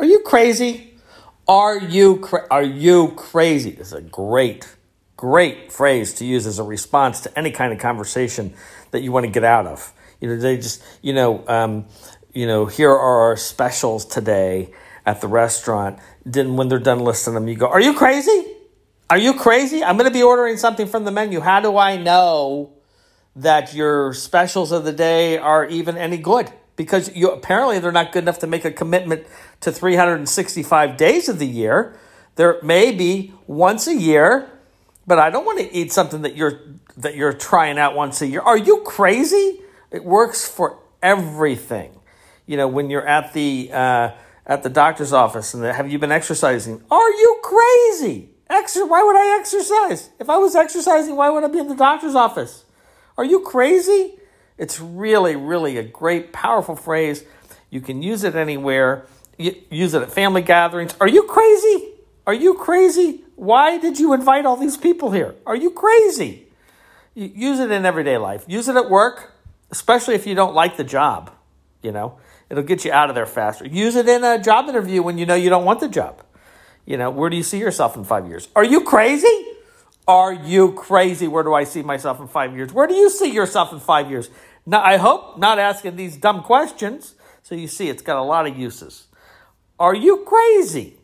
Are 0.00 0.06
you 0.06 0.20
crazy? 0.20 0.94
Are 1.46 1.78
you 1.78 2.20
cra- 2.20 2.46
are 2.50 2.62
you 2.62 3.12
crazy? 3.16 3.76
It's 3.78 3.92
a 3.92 4.00
great 4.00 4.66
great 5.18 5.70
phrase 5.70 6.14
to 6.14 6.24
use 6.24 6.46
as 6.46 6.58
a 6.58 6.62
response 6.62 7.20
to 7.20 7.38
any 7.38 7.50
kind 7.50 7.70
of 7.70 7.78
conversation 7.78 8.54
that 8.92 9.02
you 9.02 9.12
want 9.12 9.26
to 9.26 9.30
get 9.30 9.44
out 9.44 9.66
of. 9.66 9.92
You 10.18 10.28
know, 10.28 10.36
they 10.38 10.56
just 10.56 10.82
you 11.02 11.12
know 11.12 11.46
um, 11.46 11.84
you 12.32 12.46
know 12.46 12.64
here 12.64 12.90
are 12.90 13.28
our 13.28 13.36
specials 13.36 14.06
today 14.06 14.72
at 15.04 15.20
the 15.20 15.28
restaurant. 15.28 15.98
Then 16.24 16.56
when 16.56 16.68
they're 16.68 16.78
done 16.78 17.00
listing 17.00 17.34
them, 17.34 17.46
you 17.46 17.56
go, 17.56 17.68
"Are 17.68 17.80
you 17.80 17.92
crazy? 17.92 18.46
Are 19.10 19.18
you 19.18 19.34
crazy? 19.34 19.84
I'm 19.84 19.98
going 19.98 20.08
to 20.10 20.18
be 20.18 20.22
ordering 20.22 20.56
something 20.56 20.86
from 20.86 21.04
the 21.04 21.10
menu. 21.10 21.40
How 21.40 21.60
do 21.60 21.76
I 21.76 21.98
know 21.98 22.72
that 23.36 23.74
your 23.74 24.14
specials 24.14 24.72
of 24.72 24.84
the 24.84 24.92
day 24.92 25.36
are 25.36 25.66
even 25.66 25.98
any 25.98 26.16
good?" 26.16 26.50
Because 26.80 27.14
you 27.14 27.30
apparently 27.30 27.78
they're 27.78 27.92
not 27.92 28.10
good 28.10 28.24
enough 28.24 28.38
to 28.38 28.46
make 28.46 28.64
a 28.64 28.70
commitment 28.70 29.26
to 29.60 29.70
365 29.70 30.96
days 30.96 31.28
of 31.28 31.38
the 31.38 31.46
year. 31.46 31.94
There 32.36 32.58
may 32.62 32.90
be 32.90 33.34
once 33.46 33.86
a 33.86 33.94
year, 33.94 34.48
but 35.06 35.18
I 35.18 35.28
don't 35.28 35.44
want 35.44 35.58
to 35.58 35.70
eat 35.74 35.92
something 35.92 36.22
that 36.22 36.36
you're 36.36 36.58
that 36.96 37.16
you're 37.16 37.34
trying 37.34 37.78
out 37.78 37.94
once 37.94 38.22
a 38.22 38.26
year. 38.26 38.40
Are 38.40 38.56
you 38.56 38.80
crazy? 38.86 39.60
It 39.90 40.06
works 40.06 40.48
for 40.48 40.78
everything. 41.02 42.00
You 42.46 42.56
know, 42.56 42.66
when 42.66 42.88
you're 42.88 43.06
at 43.06 43.34
the 43.34 43.68
uh, 43.70 44.12
at 44.46 44.62
the 44.62 44.70
doctor's 44.70 45.12
office 45.12 45.52
and 45.52 45.62
the, 45.62 45.74
have 45.74 45.92
you 45.92 45.98
been 45.98 46.10
exercising? 46.10 46.82
Are 46.90 47.10
you 47.10 47.40
crazy? 47.42 48.30
Exer- 48.48 48.88
why 48.88 49.02
would 49.02 49.16
I 49.16 49.38
exercise? 49.38 50.08
If 50.18 50.30
I 50.30 50.38
was 50.38 50.56
exercising, 50.56 51.14
why 51.14 51.28
would 51.28 51.44
I 51.44 51.48
be 51.48 51.58
in 51.58 51.68
the 51.68 51.76
doctor's 51.76 52.14
office? 52.14 52.64
Are 53.18 53.24
you 53.26 53.40
crazy? 53.40 54.14
It's 54.60 54.78
really, 54.78 55.36
really 55.36 55.78
a 55.78 55.82
great, 55.82 56.34
powerful 56.34 56.76
phrase. 56.76 57.24
You 57.70 57.80
can 57.80 58.02
use 58.02 58.24
it 58.24 58.34
anywhere. 58.34 59.06
Use 59.38 59.94
it 59.94 60.02
at 60.02 60.12
family 60.12 60.42
gatherings. 60.42 60.94
Are 61.00 61.08
you 61.08 61.22
crazy? 61.22 61.94
Are 62.26 62.34
you 62.34 62.52
crazy? 62.52 63.24
Why 63.36 63.78
did 63.78 63.98
you 63.98 64.12
invite 64.12 64.44
all 64.44 64.58
these 64.58 64.76
people 64.76 65.12
here? 65.12 65.34
Are 65.46 65.56
you 65.56 65.70
crazy? 65.70 66.46
Use 67.14 67.58
it 67.58 67.70
in 67.70 67.86
everyday 67.86 68.18
life. 68.18 68.44
Use 68.48 68.68
it 68.68 68.76
at 68.76 68.90
work, 68.90 69.32
especially 69.70 70.14
if 70.14 70.26
you 70.26 70.34
don't 70.34 70.54
like 70.54 70.76
the 70.76 70.84
job. 70.84 71.30
You 71.82 71.92
know, 71.92 72.18
it'll 72.50 72.62
get 72.62 72.84
you 72.84 72.92
out 72.92 73.08
of 73.08 73.14
there 73.14 73.24
faster. 73.24 73.66
Use 73.66 73.96
it 73.96 74.06
in 74.06 74.22
a 74.22 74.38
job 74.38 74.68
interview 74.68 75.02
when 75.02 75.16
you 75.16 75.24
know 75.24 75.34
you 75.34 75.48
don't 75.48 75.64
want 75.64 75.80
the 75.80 75.88
job. 75.88 76.22
You 76.84 76.98
know, 76.98 77.08
where 77.08 77.30
do 77.30 77.36
you 77.38 77.42
see 77.42 77.58
yourself 77.58 77.96
in 77.96 78.04
five 78.04 78.28
years? 78.28 78.48
Are 78.54 78.64
you 78.64 78.82
crazy? 78.82 79.49
Are 80.10 80.32
you 80.32 80.72
crazy? 80.72 81.28
Where 81.28 81.44
do 81.44 81.54
I 81.54 81.62
see 81.62 81.82
myself 81.82 82.18
in 82.18 82.26
five 82.26 82.56
years? 82.56 82.72
Where 82.72 82.88
do 82.88 82.94
you 82.94 83.08
see 83.10 83.30
yourself 83.30 83.72
in 83.72 83.78
five 83.78 84.10
years? 84.10 84.28
Now, 84.66 84.82
I 84.82 84.96
hope 84.96 85.38
not 85.38 85.60
asking 85.60 85.94
these 85.94 86.16
dumb 86.16 86.42
questions. 86.42 87.14
So 87.42 87.54
you 87.54 87.68
see, 87.68 87.88
it's 87.88 88.02
got 88.02 88.16
a 88.16 88.22
lot 88.24 88.48
of 88.48 88.58
uses. 88.58 89.06
Are 89.78 89.94
you 89.94 90.24
crazy? 90.26 90.96